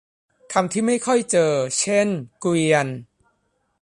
[0.53, 2.07] คำที่ไม่ค่อยเจอเช่น
[2.41, 2.87] เกวียน